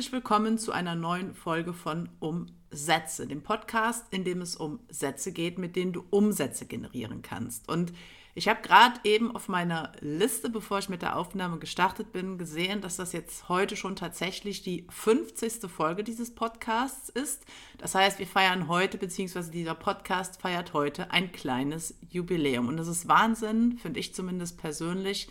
[0.00, 5.30] herzlich willkommen zu einer neuen Folge von Umsätze, dem Podcast, in dem es um Sätze
[5.30, 7.68] geht, mit denen du Umsätze generieren kannst.
[7.68, 7.92] Und
[8.34, 12.80] ich habe gerade eben auf meiner Liste, bevor ich mit der Aufnahme gestartet bin, gesehen,
[12.80, 15.70] dass das jetzt heute schon tatsächlich die 50.
[15.70, 17.44] Folge dieses Podcasts ist.
[17.76, 22.68] Das heißt, wir feiern heute, beziehungsweise dieser Podcast feiert heute ein kleines Jubiläum.
[22.68, 25.28] Und das ist Wahnsinn, finde ich zumindest persönlich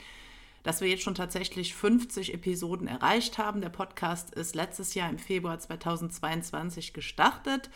[0.63, 3.62] dass wir jetzt schon tatsächlich 50 Episoden erreicht haben.
[3.62, 7.70] Der Podcast ist letztes Jahr im Februar 2022 gestartet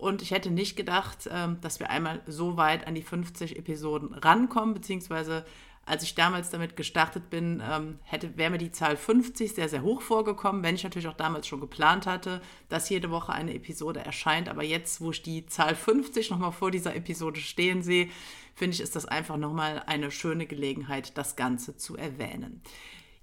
[0.00, 4.14] und ich hätte nicht gedacht, ähm, dass wir einmal so weit an die 50 Episoden
[4.14, 5.44] rankommen, beziehungsweise
[5.90, 9.82] als ich damals damit gestartet bin, ähm, hätte, wäre mir die Zahl 50 sehr, sehr
[9.82, 14.00] hoch vorgekommen, wenn ich natürlich auch damals schon geplant hatte, dass jede Woche eine Episode
[14.00, 14.48] erscheint.
[14.48, 18.08] Aber jetzt, wo ich die Zahl 50 nochmal vor dieser Episode stehen sehe,
[18.54, 22.62] finde ich, ist das einfach nochmal eine schöne Gelegenheit, das Ganze zu erwähnen.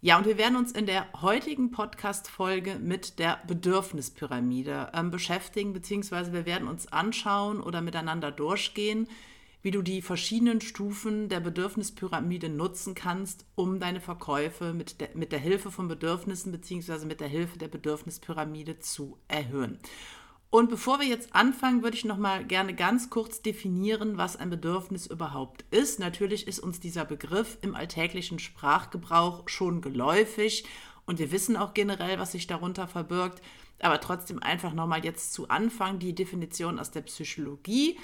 [0.02, 6.34] Ja, und wir werden uns in der heutigen Podcast-Folge mit der Bedürfnispyramide ähm, beschäftigen, beziehungsweise
[6.34, 9.08] wir werden uns anschauen oder miteinander durchgehen,
[9.62, 15.32] wie du die verschiedenen Stufen der Bedürfnispyramide nutzen kannst, um deine Verkäufe mit der, mit
[15.32, 17.06] der Hilfe von Bedürfnissen bzw.
[17.06, 19.80] mit der Hilfe der Bedürfnispyramide zu erhöhen.
[20.50, 24.50] Und bevor wir jetzt anfangen, würde ich noch mal gerne ganz kurz definieren, was ein
[24.50, 26.00] Bedürfnis überhaupt ist.
[26.00, 30.64] Natürlich ist uns dieser Begriff im alltäglichen Sprachgebrauch schon geläufig
[31.06, 33.42] und wir wissen auch generell, was sich darunter verbirgt.
[33.80, 37.98] Aber trotzdem einfach noch mal jetzt zu Anfang die Definition aus der Psychologie.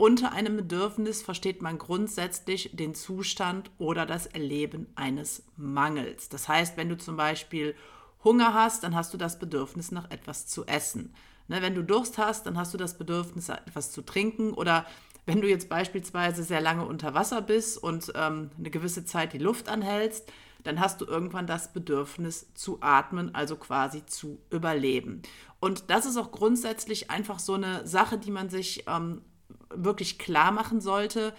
[0.00, 6.28] Unter einem Bedürfnis versteht man grundsätzlich den Zustand oder das Erleben eines Mangels.
[6.28, 7.74] Das heißt, wenn du zum Beispiel
[8.22, 11.12] Hunger hast, dann hast du das Bedürfnis nach etwas zu essen.
[11.48, 14.52] Ne, wenn du Durst hast, dann hast du das Bedürfnis, etwas zu trinken.
[14.52, 14.86] Oder
[15.26, 19.38] wenn du jetzt beispielsweise sehr lange unter Wasser bist und ähm, eine gewisse Zeit die
[19.38, 20.30] Luft anhältst,
[20.62, 25.22] dann hast du irgendwann das Bedürfnis zu atmen, also quasi zu überleben.
[25.58, 29.22] Und das ist auch grundsätzlich einfach so eine Sache, die man sich ähm,
[29.70, 31.34] wirklich klar machen sollte,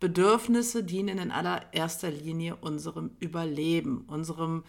[0.00, 4.64] Bedürfnisse dienen in allererster Linie unserem Überleben, unserem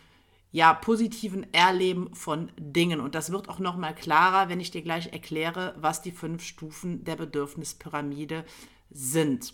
[0.52, 3.02] ja, positiven Erleben von Dingen.
[3.02, 6.44] Und das wird auch noch mal klarer, wenn ich dir gleich erkläre, was die fünf
[6.44, 8.46] Stufen der Bedürfnispyramide
[8.90, 9.54] sind.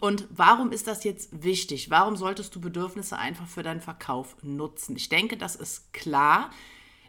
[0.00, 1.90] Und warum ist das jetzt wichtig?
[1.90, 4.94] Warum solltest du Bedürfnisse einfach für deinen Verkauf nutzen?
[4.96, 6.50] Ich denke, das ist klar.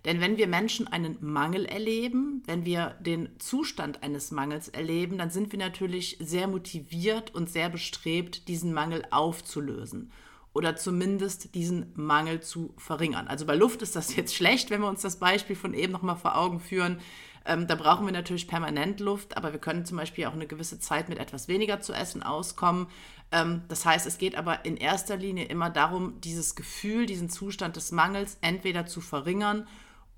[0.06, 5.30] Denn wenn wir Menschen einen Mangel erleben, wenn wir den Zustand eines Mangels erleben, dann
[5.30, 10.12] sind wir natürlich sehr motiviert und sehr bestrebt, diesen Mangel aufzulösen
[10.54, 13.28] oder zumindest diesen Mangel zu verringern.
[13.28, 16.18] Also bei Luft ist das jetzt schlecht, wenn wir uns das Beispiel von eben nochmal
[16.18, 17.00] vor Augen führen.
[17.46, 20.80] Ähm, da brauchen wir natürlich permanent Luft, aber wir können zum Beispiel auch eine gewisse
[20.80, 22.88] Zeit mit etwas weniger zu essen auskommen.
[23.32, 27.76] Ähm, das heißt, es geht aber in erster Linie immer darum, dieses Gefühl, diesen Zustand
[27.76, 29.68] des Mangels entweder zu verringern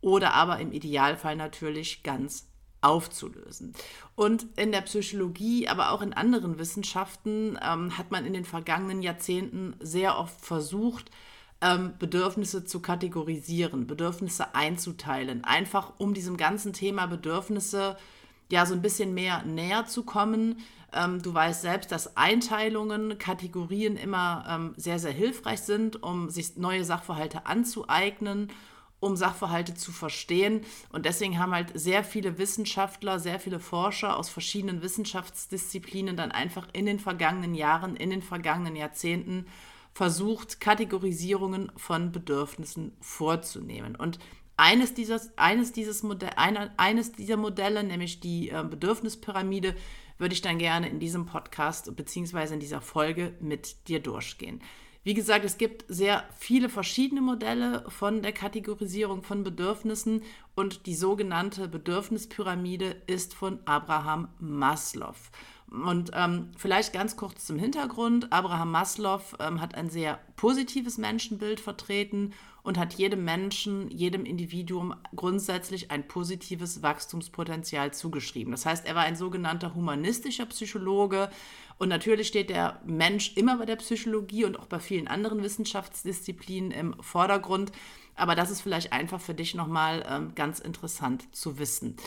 [0.06, 2.48] oder aber im Idealfall natürlich ganz
[2.82, 3.74] aufzulösen.
[4.14, 9.02] Und in der Psychologie, aber auch in anderen Wissenschaften ähm, hat man in den vergangenen
[9.02, 11.10] Jahrzehnten sehr oft versucht,
[11.60, 17.98] ähm, Bedürfnisse zu kategorisieren, Bedürfnisse einzuteilen, einfach um diesem ganzen Thema Bedürfnisse
[18.52, 20.60] ja so ein bisschen mehr näher zu kommen.
[20.94, 26.58] Ähm, du weißt selbst, dass Einteilungen, Kategorien immer ähm, sehr, sehr hilfreich sind, um sich
[26.58, 28.52] neue Sachverhalte anzueignen
[29.00, 30.62] um Sachverhalte zu verstehen.
[30.90, 36.68] Und deswegen haben halt sehr viele Wissenschaftler, sehr viele Forscher aus verschiedenen Wissenschaftsdisziplinen dann einfach
[36.74, 39.46] in den vergangenen Jahren, in den vergangenen Jahrzehnten
[39.94, 43.96] versucht, Kategorisierungen von Bedürfnissen vorzunehmen.
[43.96, 44.20] Und
[44.58, 49.76] eines, dieses, eines, dieses Modell, eine, eines dieser Modelle, nämlich die äh, Bedürfnispyramide,
[50.18, 52.54] würde ich dann gerne in diesem Podcast bzw.
[52.54, 54.62] in dieser Folge mit dir durchgehen.
[55.06, 60.24] Wie gesagt, es gibt sehr viele verschiedene Modelle von der Kategorisierung von Bedürfnissen
[60.56, 65.14] und die sogenannte Bedürfnispyramide ist von Abraham Maslow.
[65.70, 68.34] Und ähm, vielleicht ganz kurz zum Hintergrund.
[68.34, 72.34] Abraham Maslow ähm, hat ein sehr positives Menschenbild vertreten
[72.66, 78.52] und hat jedem Menschen, jedem Individuum grundsätzlich ein positives Wachstumspotenzial zugeschrieben.
[78.52, 81.30] Das heißt, er war ein sogenannter humanistischer Psychologe.
[81.78, 86.72] Und natürlich steht der Mensch immer bei der Psychologie und auch bei vielen anderen Wissenschaftsdisziplinen
[86.72, 87.72] im Vordergrund.
[88.16, 91.98] Aber das ist vielleicht einfach für dich nochmal ähm, ganz interessant zu wissen.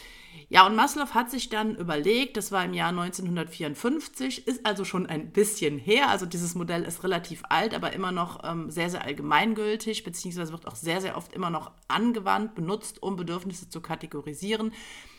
[0.48, 5.06] Ja, und Maslow hat sich dann überlegt, das war im Jahr 1954, ist also schon
[5.06, 6.08] ein bisschen her.
[6.08, 10.66] Also dieses Modell ist relativ alt, aber immer noch ähm, sehr, sehr allgemeingültig, beziehungsweise wird
[10.66, 14.72] auch sehr, sehr oft immer noch angewandt, benutzt, um Bedürfnisse zu kategorisieren,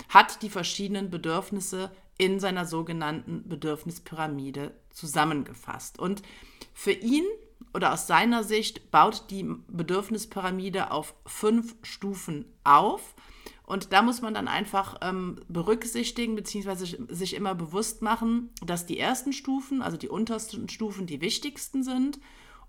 [0.09, 5.99] hat die verschiedenen Bedürfnisse in seiner sogenannten Bedürfnispyramide zusammengefasst.
[5.99, 6.21] Und
[6.73, 7.25] für ihn
[7.73, 13.15] oder aus seiner Sicht baut die Bedürfnispyramide auf fünf Stufen auf.
[13.63, 16.97] Und da muss man dann einfach ähm, berücksichtigen bzw.
[17.13, 22.19] sich immer bewusst machen, dass die ersten Stufen, also die untersten Stufen, die wichtigsten sind.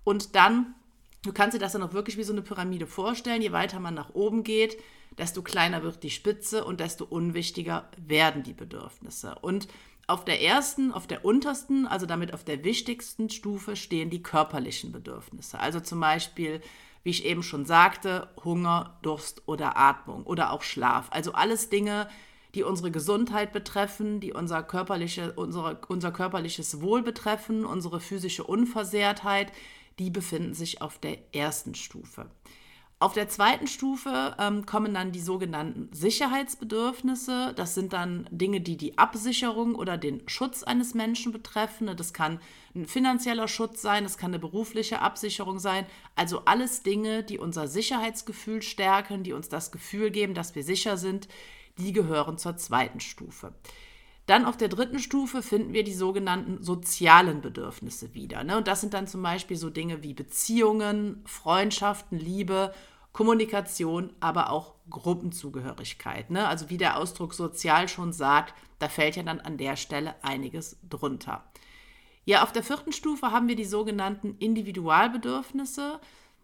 [0.03, 0.75] Und dann,
[1.23, 3.95] du kannst dir das dann auch wirklich wie so eine Pyramide vorstellen, je weiter man
[3.95, 4.77] nach oben geht,
[5.17, 9.35] desto kleiner wird die Spitze und desto unwichtiger werden die Bedürfnisse.
[9.41, 9.67] Und
[10.11, 14.91] auf der ersten, auf der untersten, also damit auf der wichtigsten Stufe stehen die körperlichen
[14.91, 15.59] Bedürfnisse.
[15.59, 16.61] Also zum Beispiel,
[17.03, 21.07] wie ich eben schon sagte, Hunger, Durst oder Atmung oder auch Schlaf.
[21.11, 22.09] Also alles Dinge,
[22.55, 29.51] die unsere Gesundheit betreffen, die unser, körperliche, unsere, unser körperliches Wohl betreffen, unsere physische Unversehrtheit,
[29.97, 32.25] die befinden sich auf der ersten Stufe.
[33.01, 37.51] Auf der zweiten Stufe ähm, kommen dann die sogenannten Sicherheitsbedürfnisse.
[37.55, 41.89] Das sind dann Dinge, die die Absicherung oder den Schutz eines Menschen betreffen.
[41.97, 42.39] Das kann
[42.75, 45.87] ein finanzieller Schutz sein, das kann eine berufliche Absicherung sein.
[46.15, 50.95] Also alles Dinge, die unser Sicherheitsgefühl stärken, die uns das Gefühl geben, dass wir sicher
[50.95, 51.27] sind,
[51.79, 53.51] die gehören zur zweiten Stufe.
[54.27, 58.43] Dann auf der dritten Stufe finden wir die sogenannten sozialen Bedürfnisse wieder.
[58.43, 58.57] Ne?
[58.57, 62.71] Und das sind dann zum Beispiel so Dinge wie Beziehungen, Freundschaften, Liebe
[63.13, 66.29] Kommunikation, aber auch Gruppenzugehörigkeit.
[66.29, 66.47] Ne?
[66.47, 70.79] Also wie der Ausdruck sozial schon sagt, da fällt ja dann an der Stelle einiges
[70.89, 71.43] drunter.
[72.23, 75.99] Ja, auf der vierten Stufe haben wir die sogenannten Individualbedürfnisse.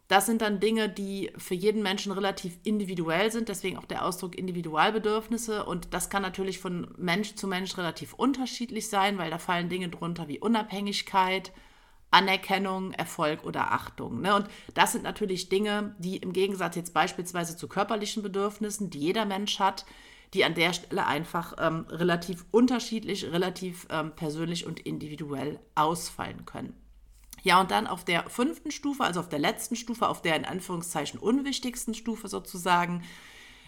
[0.08, 4.36] Das sind dann Dinge, die für jeden Menschen relativ individuell sind, deswegen auch der Ausdruck
[4.38, 5.66] Individualbedürfnisse.
[5.66, 9.90] Und das kann natürlich von Mensch zu Mensch relativ unterschiedlich sein, weil da fallen Dinge
[9.90, 11.52] drunter wie Unabhängigkeit,
[12.12, 14.22] Anerkennung, Erfolg oder Achtung.
[14.22, 14.36] Ne?
[14.36, 19.26] Und das sind natürlich Dinge, die im Gegensatz jetzt beispielsweise zu körperlichen Bedürfnissen, die jeder
[19.26, 19.86] Mensch hat,
[20.34, 26.74] die an der Stelle einfach ähm, relativ unterschiedlich, relativ ähm, persönlich und individuell ausfallen können.
[27.44, 30.46] Ja, und dann auf der fünften Stufe, also auf der letzten Stufe, auf der in
[30.46, 33.04] Anführungszeichen unwichtigsten Stufe sozusagen,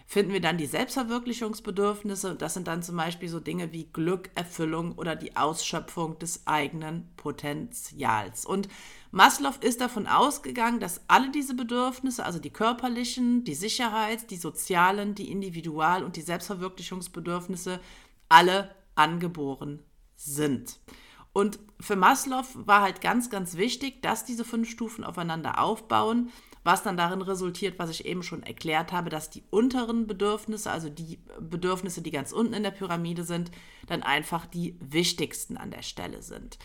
[0.10, 2.34] finden wir dann die Selbstverwirklichungsbedürfnisse.
[2.34, 7.08] Das sind dann zum Beispiel so Dinge wie Glück, Erfüllung oder die Ausschöpfung des eigenen
[7.16, 8.44] Potenzials.
[8.44, 8.68] Und
[9.12, 15.14] Maslow ist davon ausgegangen, dass alle diese Bedürfnisse, also die körperlichen, die Sicherheit, die sozialen,
[15.14, 17.80] die Individual- und die Selbstverwirklichungsbedürfnisse,
[18.30, 19.84] alle angeboren
[20.16, 20.80] sind.
[21.34, 26.32] Und für Maslow war halt ganz, ganz wichtig, dass diese fünf Stufen aufeinander aufbauen
[26.64, 30.90] was dann darin resultiert, was ich eben schon erklärt habe, dass die unteren Bedürfnisse, also
[30.90, 33.52] die Bedürfnisse, die ganz unten in der Pyramide sind,
[33.88, 36.60] dann einfach die wichtigsten an der Stelle sind.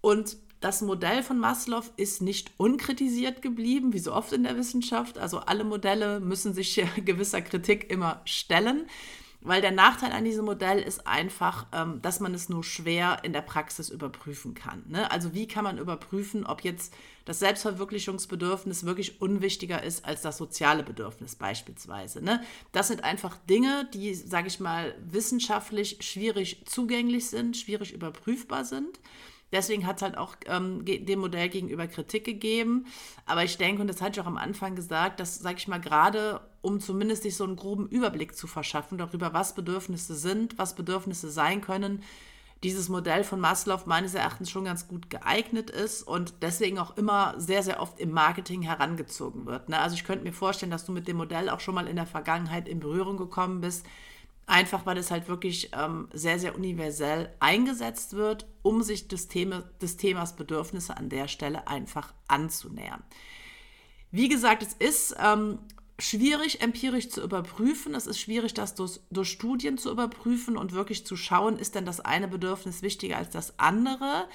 [0.00, 5.18] Und das Modell von Maslow ist nicht unkritisiert geblieben, wie so oft in der Wissenschaft.
[5.18, 8.86] Also alle Modelle müssen sich gewisser Kritik immer stellen.
[9.44, 13.34] Weil der Nachteil an diesem Modell ist einfach, ähm, dass man es nur schwer in
[13.34, 14.82] der Praxis überprüfen kann.
[14.88, 15.10] Ne?
[15.10, 16.94] Also wie kann man überprüfen, ob jetzt
[17.26, 22.22] das Selbstverwirklichungsbedürfnis wirklich unwichtiger ist als das soziale Bedürfnis beispielsweise.
[22.22, 22.42] Ne?
[22.72, 28.98] Das sind einfach Dinge, die, sage ich mal, wissenschaftlich schwierig zugänglich sind, schwierig überprüfbar sind.
[29.54, 32.86] Deswegen hat es halt auch ähm, dem Modell gegenüber Kritik gegeben.
[33.24, 35.80] Aber ich denke, und das hatte ich auch am Anfang gesagt, dass, sage ich mal,
[35.80, 40.74] gerade um zumindest sich so einen groben Überblick zu verschaffen darüber, was Bedürfnisse sind, was
[40.74, 42.02] Bedürfnisse sein können,
[42.64, 47.34] dieses Modell von Maslow meines Erachtens schon ganz gut geeignet ist und deswegen auch immer
[47.36, 49.68] sehr, sehr oft im Marketing herangezogen wird.
[49.68, 49.78] Ne?
[49.78, 52.06] Also ich könnte mir vorstellen, dass du mit dem Modell auch schon mal in der
[52.06, 53.86] Vergangenheit in Berührung gekommen bist.
[54.46, 59.62] Einfach weil es halt wirklich ähm, sehr, sehr universell eingesetzt wird, um sich des, Thema,
[59.80, 63.02] des Themas Bedürfnisse an der Stelle einfach anzunähern.
[64.10, 65.58] Wie gesagt, es ist ähm,
[65.98, 67.94] schwierig empirisch zu überprüfen.
[67.94, 71.86] Es ist schwierig, das durch, durch, Studien zu überprüfen und wirklich zu schauen, ist denn
[71.86, 74.28] das eine Bedürfnis wichtiger als das andere.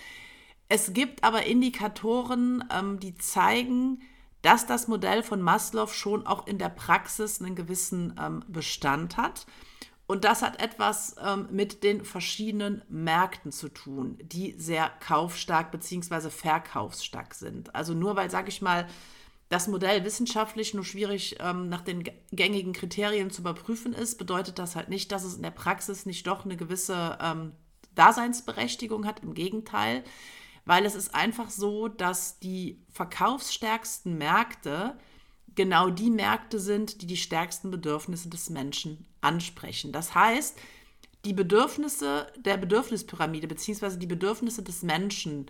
[0.69, 4.01] Es gibt aber Indikatoren, ähm, die zeigen,
[4.41, 9.45] dass das Modell von Maslow schon auch in der Praxis einen gewissen ähm, Bestand hat.
[10.09, 16.31] Und das hat etwas ähm, mit den verschiedenen Märkten zu tun, die sehr kaufstark bzw.
[16.31, 17.75] verkaufsstark sind.
[17.75, 18.87] Also nur weil, sage ich mal,
[19.49, 24.75] das Modell wissenschaftlich nur schwierig ähm, nach den gängigen Kriterien zu überprüfen ist, bedeutet das
[24.75, 27.51] halt nicht, dass es in der Praxis nicht doch eine gewisse ähm,
[27.93, 29.19] Daseinsberechtigung hat.
[29.19, 30.03] Im Gegenteil,
[30.65, 34.97] weil es ist einfach so, dass die verkaufsstärksten Märkte
[35.59, 39.91] genau die Märkte sind, die die stärksten Bedürfnisse des Menschen ansprechen.
[39.91, 40.57] Das heißt,
[41.25, 43.97] die Bedürfnisse der Bedürfnispyramide bzw.
[43.97, 45.47] die Bedürfnisse des Menschen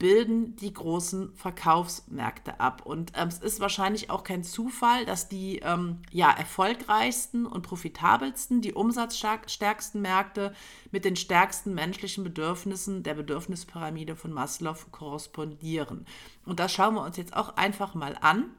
[0.00, 2.84] bilden die großen Verkaufsmärkte ab.
[2.84, 8.62] Und ähm, es ist wahrscheinlich auch kein Zufall, dass die ähm, ja, erfolgreichsten und profitabelsten,
[8.62, 10.54] die umsatzstärksten Märkte
[10.90, 16.04] mit den stärksten menschlichen Bedürfnissen der Bedürfnispyramide von Maslow korrespondieren.
[16.46, 18.50] Und das schauen wir uns jetzt auch einfach mal an,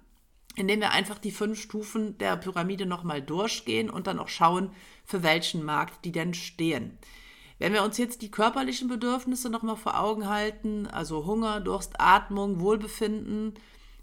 [0.55, 4.71] indem wir einfach die fünf Stufen der Pyramide nochmal durchgehen und dann auch schauen,
[5.05, 6.97] für welchen Markt die denn stehen.
[7.59, 12.59] Wenn wir uns jetzt die körperlichen Bedürfnisse nochmal vor Augen halten, also Hunger, Durst, Atmung,
[12.59, 13.53] Wohlbefinden,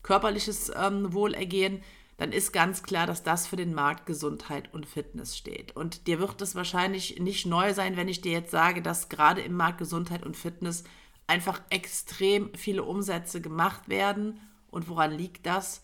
[0.03, 1.83] körperliches ähm, Wohlergehen,
[2.17, 5.75] dann ist ganz klar, dass das für den Markt Gesundheit und Fitness steht.
[5.75, 9.41] Und dir wird es wahrscheinlich nicht neu sein, wenn ich dir jetzt sage, dass gerade
[9.41, 10.85] im Markt Gesundheit und Fitness
[11.27, 14.39] einfach extrem viele Umsätze gemacht werden.
[14.71, 15.81] Und woran liegt das?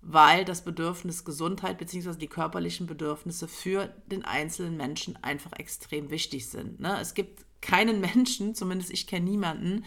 [0.00, 2.14] Weil das Bedürfnis Gesundheit bzw.
[2.14, 6.80] die körperlichen Bedürfnisse für den einzelnen Menschen einfach extrem wichtig sind.
[6.80, 6.98] Ne?
[7.00, 9.84] Es gibt keinen Menschen, zumindest ich kenne niemanden,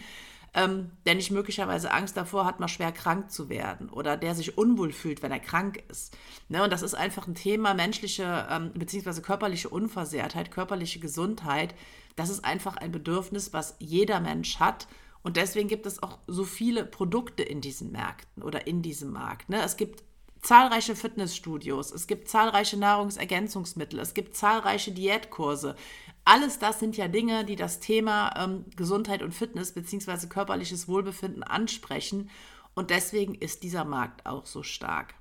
[0.54, 4.58] ähm, der nicht möglicherweise Angst davor hat, mal schwer krank zu werden oder der sich
[4.58, 6.16] unwohl fühlt, wenn er krank ist.
[6.48, 6.62] Ne?
[6.62, 9.22] Und das ist einfach ein Thema menschliche ähm, bzw.
[9.22, 11.74] körperliche Unversehrtheit, körperliche Gesundheit.
[12.16, 14.86] Das ist einfach ein Bedürfnis, was jeder Mensch hat
[15.22, 19.48] und deswegen gibt es auch so viele Produkte in diesen Märkten oder in diesem Markt.
[19.48, 19.62] Ne?
[19.62, 20.02] Es gibt
[20.42, 25.76] zahlreiche Fitnessstudios, es gibt zahlreiche Nahrungsergänzungsmittel, es gibt zahlreiche Diätkurse.
[26.24, 30.26] Alles das sind ja Dinge, die das Thema ähm, Gesundheit und Fitness bzw.
[30.26, 32.30] körperliches Wohlbefinden ansprechen.
[32.74, 35.14] Und deswegen ist dieser Markt auch so stark.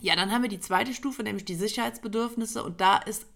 [0.00, 2.62] Ja, dann haben wir die zweite Stufe, nämlich die Sicherheitsbedürfnisse.
[2.62, 3.26] Und da ist,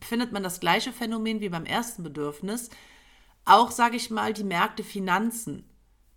[0.00, 2.70] findet man das gleiche Phänomen wie beim ersten Bedürfnis.
[3.44, 5.64] Auch, sage ich mal, die Märkte Finanzen,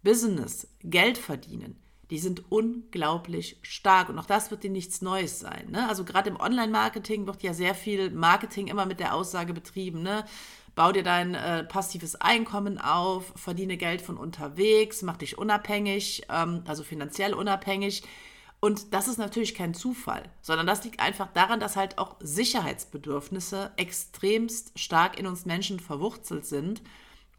[0.03, 4.09] Business, Geld verdienen, die sind unglaublich stark.
[4.09, 5.71] Und auch das wird dir nichts Neues sein.
[5.71, 5.87] Ne?
[5.87, 10.03] Also gerade im Online-Marketing wird ja sehr viel Marketing immer mit der Aussage betrieben.
[10.03, 10.25] Ne?
[10.75, 16.63] Bau dir dein äh, passives Einkommen auf, verdiene Geld von unterwegs, mach dich unabhängig, ähm,
[16.67, 18.03] also finanziell unabhängig.
[18.59, 23.71] Und das ist natürlich kein Zufall, sondern das liegt einfach daran, dass halt auch Sicherheitsbedürfnisse
[23.75, 26.81] extremst stark in uns Menschen verwurzelt sind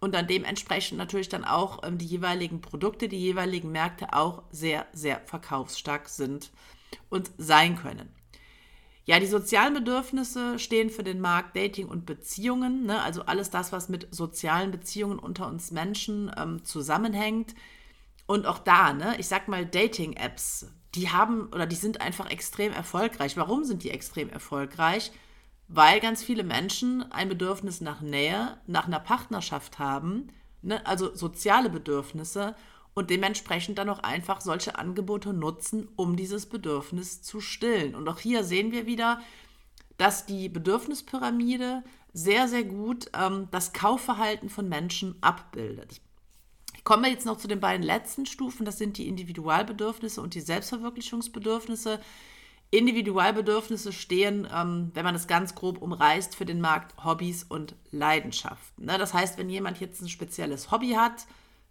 [0.04, 4.86] und dann dementsprechend natürlich dann auch ähm, die jeweiligen Produkte, die jeweiligen Märkte auch sehr,
[4.92, 6.50] sehr verkaufsstark sind
[7.08, 8.10] und sein können.
[9.06, 13.02] Ja, die sozialen Bedürfnisse stehen für den Markt Dating und Beziehungen, ne?
[13.02, 17.54] also alles das, was mit sozialen Beziehungen unter uns Menschen ähm, zusammenhängt.
[18.26, 22.72] Und auch da, ne, ich sag mal, Dating-Apps, die haben oder die sind einfach extrem
[22.72, 23.38] erfolgreich.
[23.38, 25.12] Warum sind die extrem erfolgreich?
[25.68, 30.28] Weil ganz viele Menschen ein Bedürfnis nach Nähe, nach einer Partnerschaft haben,
[30.62, 32.54] ne, also soziale Bedürfnisse
[32.94, 37.94] und dementsprechend dann auch einfach solche Angebote nutzen, um dieses Bedürfnis zu stillen.
[37.94, 39.20] Und auch hier sehen wir wieder,
[39.96, 46.00] dass die Bedürfnispyramide sehr, sehr gut ähm, das Kaufverhalten von Menschen abbildet.
[46.76, 50.40] Ich komme jetzt noch zu den beiden letzten Stufen, das sind die Individualbedürfnisse und die
[50.40, 52.00] Selbstverwirklichungsbedürfnisse.
[52.70, 58.86] Individualbedürfnisse stehen, ähm, wenn man es ganz grob umreißt, für den Markt Hobbys und Leidenschaften.
[58.86, 58.98] Ne?
[58.98, 61.26] Das heißt, wenn jemand jetzt ein spezielles Hobby hat,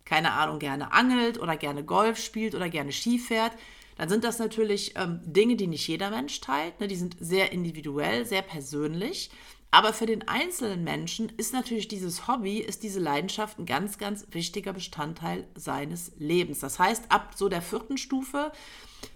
[0.05, 3.53] keine Ahnung, gerne angelt oder gerne Golf spielt oder gerne Ski fährt,
[3.97, 6.79] dann sind das natürlich ähm, Dinge, die nicht jeder Mensch teilt.
[6.79, 6.87] Ne?
[6.87, 9.29] Die sind sehr individuell, sehr persönlich.
[9.71, 14.27] Aber für den einzelnen Menschen ist natürlich dieses Hobby, ist diese Leidenschaft ein ganz, ganz
[14.29, 16.59] wichtiger Bestandteil seines Lebens.
[16.59, 18.51] Das heißt, ab so der vierten Stufe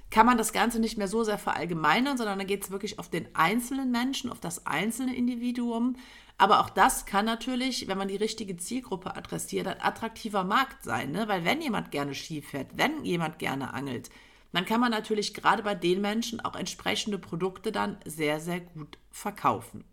[0.09, 3.09] kann man das Ganze nicht mehr so sehr verallgemeinern, sondern da geht es wirklich auf
[3.09, 5.95] den einzelnen Menschen, auf das einzelne Individuum.
[6.37, 11.11] Aber auch das kann natürlich, wenn man die richtige Zielgruppe adressiert, ein attraktiver Markt sein.
[11.11, 11.27] Ne?
[11.27, 14.09] Weil wenn jemand gerne Ski fährt, wenn jemand gerne angelt,
[14.53, 18.97] dann kann man natürlich gerade bei den Menschen auch entsprechende Produkte dann sehr, sehr gut
[19.11, 19.83] verkaufen.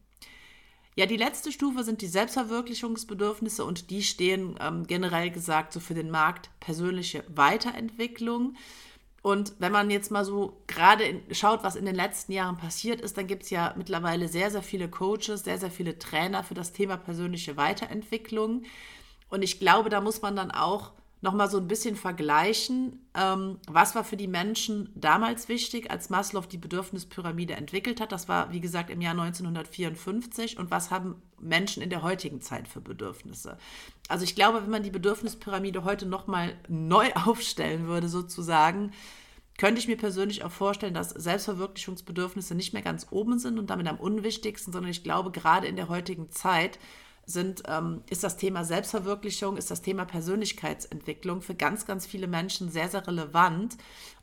[0.97, 5.95] Ja, die letzte Stufe sind die Selbstverwirklichungsbedürfnisse und die stehen ähm, generell gesagt so für
[5.95, 8.55] den Markt persönliche Weiterentwicklung.
[9.25, 13.17] Und wenn man jetzt mal so gerade schaut, was in den letzten Jahren passiert ist,
[13.17, 16.75] dann gibt es ja mittlerweile sehr, sehr viele Coaches, sehr, sehr viele Trainer für das
[16.75, 18.65] Thema persönliche Weiterentwicklung.
[19.31, 20.93] Und ich glaube, da muss man dann auch
[21.25, 26.43] nochmal so ein bisschen vergleichen, ähm, was war für die Menschen damals wichtig, als Maslow
[26.47, 28.13] die Bedürfnispyramide entwickelt hat.
[28.13, 30.59] Das war, wie gesagt, im Jahr 1954.
[30.59, 33.57] Und was haben Menschen in der heutigen Zeit für Bedürfnisse?
[34.09, 38.93] Also ich glaube, wenn man die Bedürfnispyramide heute nochmal neu aufstellen würde, sozusagen,
[39.57, 43.87] könnte ich mir persönlich auch vorstellen, dass Selbstverwirklichungsbedürfnisse nicht mehr ganz oben sind und damit
[43.87, 46.79] am unwichtigsten, sondern ich glaube, gerade in der heutigen Zeit
[47.27, 52.71] sind, ähm, ist das Thema Selbstverwirklichung, ist das Thema Persönlichkeitsentwicklung für ganz, ganz viele Menschen
[52.71, 53.77] sehr, sehr relevant.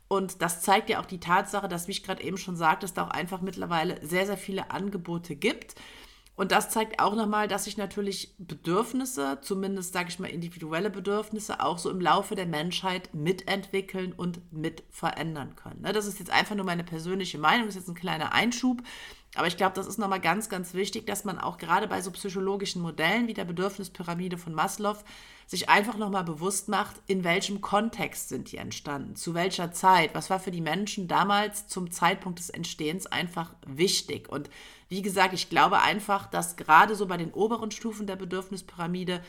[0.08, 2.94] Und das zeigt ja auch die Tatsache, dass, wie ich gerade eben schon sagte, es
[2.94, 5.74] da auch einfach mittlerweile sehr, sehr viele Angebote gibt.
[6.34, 11.62] Und das zeigt auch nochmal, dass sich natürlich Bedürfnisse, zumindest sage ich mal individuelle Bedürfnisse,
[11.62, 15.82] auch so im Laufe der Menschheit mitentwickeln und mit verändern können.
[15.82, 18.82] Ne, das ist jetzt einfach nur meine persönliche Meinung, das ist jetzt ein kleiner Einschub.
[19.34, 22.10] Aber ich glaube, das ist nochmal ganz, ganz wichtig, dass man auch gerade bei so
[22.10, 24.98] psychologischen Modellen wie der Bedürfnispyramide von Maslow
[25.46, 30.30] sich einfach nochmal bewusst macht, in welchem Kontext sind die entstanden, zu welcher Zeit, was
[30.30, 34.28] war für die Menschen damals zum Zeitpunkt des Entstehens einfach wichtig.
[34.28, 34.50] Und
[34.88, 39.22] wie gesagt, ich glaube einfach, dass gerade so bei den oberen Stufen der Bedürfnispyramide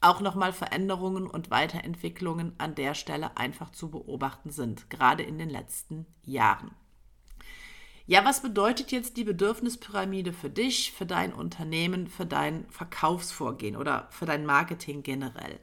[0.00, 5.50] auch nochmal Veränderungen und Weiterentwicklungen an der Stelle einfach zu beobachten sind, gerade in den
[5.50, 6.70] letzten Jahren.
[8.08, 14.08] Ja, was bedeutet jetzt die Bedürfnispyramide für dich, für dein Unternehmen, für dein Verkaufsvorgehen oder
[14.10, 15.60] für dein Marketing generell?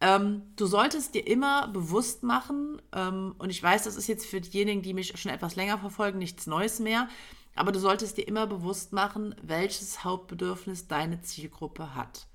[0.00, 4.40] Ähm, du solltest dir immer bewusst machen, ähm, und ich weiß, das ist jetzt für
[4.40, 7.08] diejenigen, die mich schon etwas länger verfolgen, nichts Neues mehr,
[7.56, 12.28] aber du solltest dir immer bewusst machen, welches Hauptbedürfnis deine Zielgruppe hat.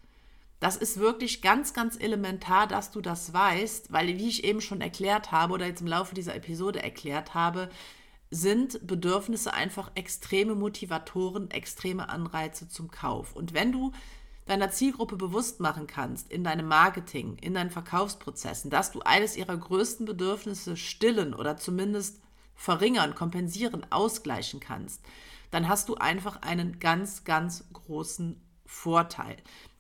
[0.60, 4.82] Das ist wirklich ganz, ganz elementar, dass du das weißt, weil, wie ich eben schon
[4.82, 7.70] erklärt habe oder jetzt im Laufe dieser Episode erklärt habe,
[8.32, 13.36] sind Bedürfnisse einfach extreme Motivatoren, extreme Anreize zum Kauf.
[13.36, 13.92] Und wenn du
[14.46, 19.56] deiner Zielgruppe bewusst machen kannst, in deinem Marketing, in deinen Verkaufsprozessen, dass du eines ihrer
[19.56, 22.20] größten Bedürfnisse stillen oder zumindest
[22.56, 25.02] verringern, kompensieren, ausgleichen kannst,
[25.52, 29.38] dann hast du einfach einen ganz, ganz großen Vorteil.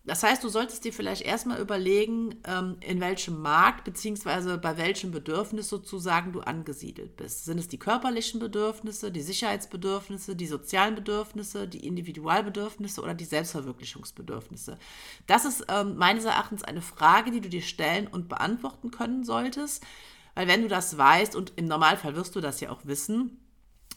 [0.09, 4.57] Das heißt, du solltest dir vielleicht erstmal überlegen, ähm, in welchem Markt bzw.
[4.57, 7.45] bei welchem Bedürfnis sozusagen du angesiedelt bist.
[7.45, 14.79] Sind es die körperlichen Bedürfnisse, die Sicherheitsbedürfnisse, die sozialen Bedürfnisse, die Individualbedürfnisse oder die Selbstverwirklichungsbedürfnisse?
[15.27, 19.85] Das ist ähm, meines Erachtens eine Frage, die du dir stellen und beantworten können solltest.
[20.33, 23.37] Weil wenn du das weißt, und im Normalfall wirst du das ja auch wissen,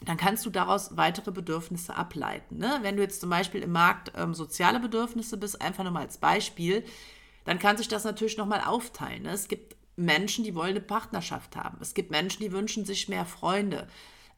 [0.04, 2.58] dann kannst du daraus weitere Bedürfnisse ableiten.
[2.58, 2.78] Ne?
[2.82, 6.18] Wenn du jetzt zum Beispiel im Markt ähm, soziale Bedürfnisse bist, einfach nur mal als
[6.18, 6.84] Beispiel,
[7.44, 9.22] dann kann sich das natürlich nochmal aufteilen.
[9.22, 9.30] Ne?
[9.30, 11.78] Es gibt Menschen, die wollen eine Partnerschaft haben.
[11.80, 13.88] Es gibt Menschen, die wünschen sich mehr Freunde.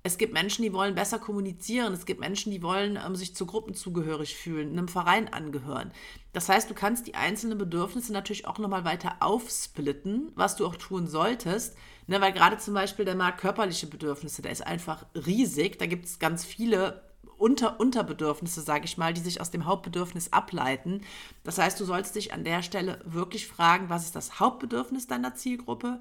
[0.06, 1.94] Es gibt Menschen, die wollen besser kommunizieren.
[1.94, 5.92] Es gibt Menschen, die wollen ähm, sich zu Gruppen zugehörig fühlen, einem Verein angehören.
[6.34, 10.76] Das heißt, du kannst die einzelnen Bedürfnisse natürlich auch nochmal weiter aufsplitten, was du auch
[10.76, 11.76] tun solltest.
[12.06, 15.78] Ne, weil gerade zum Beispiel der Markt körperliche Bedürfnisse, der ist einfach riesig.
[15.78, 17.02] Da gibt es ganz viele
[17.38, 21.00] unter Unterbedürfnisse, sage ich mal, die sich aus dem Hauptbedürfnis ableiten.
[21.42, 25.34] Das heißt, du sollst dich an der Stelle wirklich fragen, was ist das Hauptbedürfnis deiner
[25.34, 26.00] Zielgruppe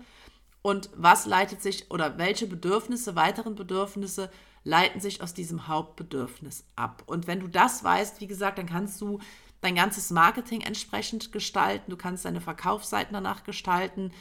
[0.62, 4.30] und was leitet sich oder welche Bedürfnisse, weiteren Bedürfnisse
[4.64, 7.04] leiten sich aus diesem Hauptbedürfnis ab.
[7.06, 9.20] Und wenn du das weißt, wie gesagt, dann kannst du
[9.62, 14.12] dein ganzes Marketing entsprechend gestalten, du kannst deine Verkaufsseiten danach gestalten,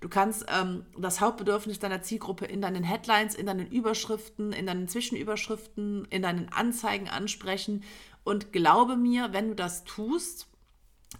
[0.00, 4.88] Du kannst ähm, das Hauptbedürfnis deiner Zielgruppe in deinen Headlines, in deinen Überschriften, in deinen
[4.88, 7.82] Zwischenüberschriften, in deinen Anzeigen ansprechen.
[8.24, 10.48] Und glaube mir, wenn du das tust,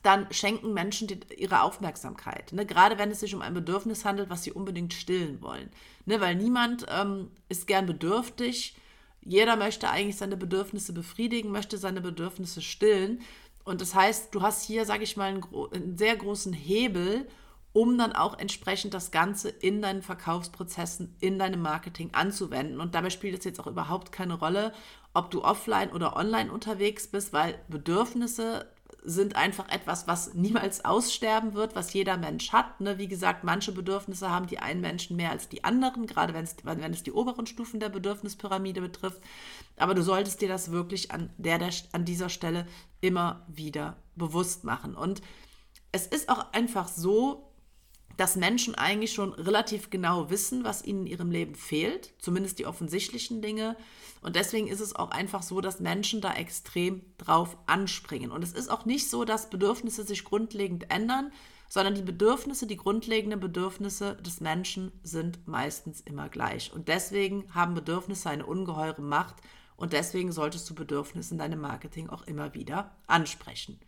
[0.02, 2.52] dann schenken Menschen dir ihre Aufmerksamkeit.
[2.52, 2.66] Ne?
[2.66, 5.70] Gerade wenn es sich um ein Bedürfnis handelt, was sie unbedingt stillen wollen.
[6.04, 6.20] Ne?
[6.20, 8.76] Weil niemand ähm, ist gern bedürftig.
[9.22, 13.20] Jeder möchte eigentlich seine Bedürfnisse befriedigen, möchte seine Bedürfnisse stillen.
[13.64, 17.26] Und das heißt, du hast hier, sage ich mal, einen, einen sehr großen Hebel,
[17.76, 22.80] um dann auch entsprechend das Ganze in deinen Verkaufsprozessen, in deinem Marketing anzuwenden.
[22.80, 24.72] Und dabei spielt es jetzt auch überhaupt keine Rolle,
[25.12, 28.66] ob du offline oder online unterwegs bist, weil Bedürfnisse
[29.04, 32.80] sind einfach etwas, was niemals aussterben wird, was jeder Mensch hat.
[32.80, 32.96] Ne?
[32.96, 37.02] Wie gesagt, manche Bedürfnisse haben die einen Menschen mehr als die anderen, gerade wenn es,
[37.02, 39.20] die oberen Stufen der Bedürfnispyramide betrifft.
[39.76, 42.66] Aber du solltest dir das wirklich an, der, der, an dieser Stelle
[43.02, 44.94] immer wieder bewusst machen.
[44.94, 45.20] Und
[45.92, 47.46] es ist auch einfach so,
[48.16, 52.66] dass Menschen eigentlich schon relativ genau wissen, was ihnen in ihrem Leben fehlt, zumindest die
[52.66, 53.76] offensichtlichen Dinge.
[54.22, 58.30] Und deswegen ist es auch einfach so, dass Menschen da extrem drauf anspringen.
[58.30, 61.30] Und es ist auch nicht so, dass Bedürfnisse sich grundlegend ändern,
[61.68, 66.72] sondern die Bedürfnisse, die grundlegenden Bedürfnisse des Menschen sind meistens immer gleich.
[66.72, 69.36] Und deswegen haben Bedürfnisse eine ungeheure Macht
[69.76, 73.78] und deswegen solltest du Bedürfnisse in deinem Marketing auch immer wieder ansprechen.